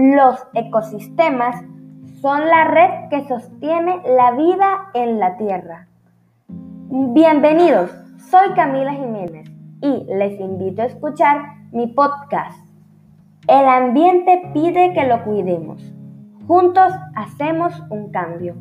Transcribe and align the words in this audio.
Los 0.00 0.46
ecosistemas 0.54 1.56
son 2.20 2.46
la 2.46 2.66
red 2.66 3.08
que 3.10 3.26
sostiene 3.26 4.00
la 4.06 4.30
vida 4.30 4.90
en 4.94 5.18
la 5.18 5.36
Tierra. 5.36 5.88
Bienvenidos, 6.46 7.90
soy 8.30 8.50
Camila 8.54 8.92
Jiménez 8.92 9.50
y 9.82 10.04
les 10.14 10.38
invito 10.38 10.82
a 10.82 10.84
escuchar 10.84 11.40
mi 11.72 11.88
podcast. 11.88 12.56
El 13.48 13.66
ambiente 13.66 14.40
pide 14.54 14.92
que 14.94 15.04
lo 15.04 15.24
cuidemos. 15.24 15.82
Juntos 16.46 16.92
hacemos 17.16 17.82
un 17.90 18.12
cambio. 18.12 18.54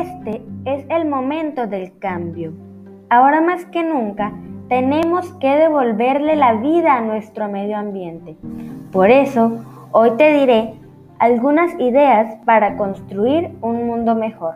Este 0.00 0.46
es 0.64 0.86
el 0.90 1.08
momento 1.08 1.66
del 1.66 1.98
cambio. 1.98 2.52
Ahora 3.10 3.40
más 3.40 3.64
que 3.64 3.82
nunca 3.82 4.32
tenemos 4.68 5.32
que 5.40 5.48
devolverle 5.48 6.36
la 6.36 6.54
vida 6.54 6.94
a 6.94 7.00
nuestro 7.00 7.48
medio 7.48 7.76
ambiente. 7.76 8.36
Por 8.92 9.10
eso, 9.10 9.64
hoy 9.90 10.12
te 10.12 10.32
diré 10.34 10.74
algunas 11.18 11.74
ideas 11.80 12.36
para 12.44 12.76
construir 12.76 13.56
un 13.60 13.88
mundo 13.88 14.14
mejor. 14.14 14.54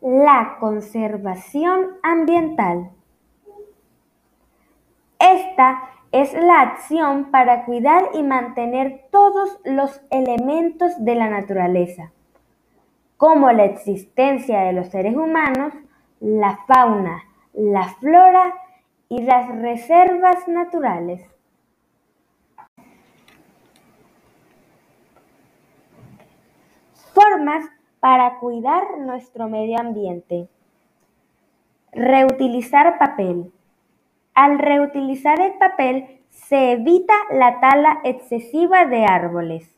La 0.00 0.56
conservación 0.58 1.82
ambiental. 2.02 2.90
Esta 5.18 5.82
es 6.12 6.32
la 6.34 6.60
acción 6.60 7.30
para 7.30 7.64
cuidar 7.64 8.10
y 8.14 8.22
mantener 8.22 9.06
todos 9.10 9.58
los 9.64 10.00
elementos 10.10 10.92
de 11.04 11.14
la 11.14 11.28
naturaleza, 11.28 12.12
como 13.16 13.50
la 13.52 13.64
existencia 13.64 14.60
de 14.60 14.72
los 14.72 14.88
seres 14.88 15.16
humanos, 15.16 15.72
la 16.20 16.58
fauna, 16.66 17.22
la 17.52 17.88
flora 18.00 18.54
y 19.08 19.22
las 19.22 19.48
reservas 19.60 20.46
naturales. 20.48 21.22
Formas 27.14 27.64
para 28.00 28.38
cuidar 28.38 28.98
nuestro 28.98 29.48
medio 29.48 29.78
ambiente. 29.80 30.48
Reutilizar 31.92 32.98
papel. 32.98 33.52
Al 34.36 34.58
reutilizar 34.58 35.40
el 35.40 35.54
papel 35.54 36.20
se 36.28 36.72
evita 36.72 37.14
la 37.30 37.58
tala 37.58 38.00
excesiva 38.04 38.84
de 38.84 39.06
árboles. 39.06 39.74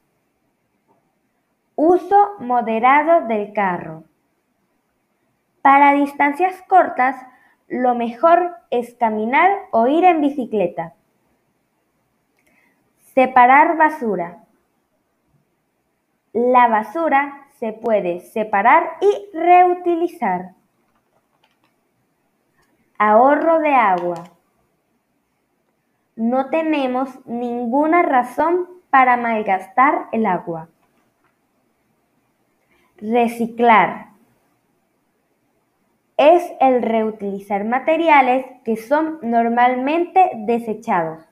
Uso 1.76 2.34
moderado 2.40 3.28
del 3.28 3.52
carro. 3.52 4.02
Para 5.62 5.92
distancias 5.92 6.60
cortas, 6.66 7.14
lo 7.68 7.94
mejor 7.94 8.56
es 8.72 8.94
caminar 8.94 9.48
o 9.70 9.86
ir 9.86 10.02
en 10.02 10.20
bicicleta. 10.20 10.94
Separar 13.14 13.76
basura. 13.76 14.42
La 16.32 16.66
basura 16.66 17.46
se 17.60 17.72
puede 17.74 18.18
separar 18.22 18.96
y 19.00 19.36
reutilizar. 19.38 20.54
Ahorro 22.98 23.60
de 23.60 23.72
agua. 23.72 24.24
No 26.18 26.50
tenemos 26.50 27.10
ninguna 27.26 28.02
razón 28.02 28.66
para 28.90 29.16
malgastar 29.16 30.08
el 30.10 30.26
agua. 30.26 30.68
Reciclar. 32.96 34.08
Es 36.16 36.42
el 36.60 36.82
reutilizar 36.82 37.64
materiales 37.64 38.44
que 38.64 38.76
son 38.76 39.20
normalmente 39.22 40.32
desechados. 40.34 41.22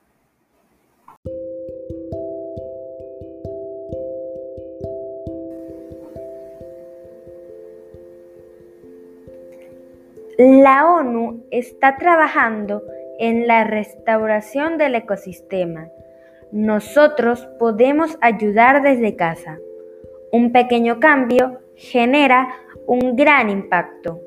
La 10.37 10.87
ONU 10.87 11.43
está 11.51 11.97
trabajando 11.97 12.83
en 13.19 13.47
la 13.47 13.63
restauración 13.63 14.77
del 14.77 14.95
ecosistema. 14.95 15.89
Nosotros 16.51 17.47
podemos 17.59 18.17
ayudar 18.21 18.81
desde 18.81 19.15
casa. 19.15 19.57
Un 20.31 20.51
pequeño 20.51 20.99
cambio 20.99 21.59
genera 21.75 22.47
un 22.85 23.15
gran 23.15 23.49
impacto. 23.49 24.21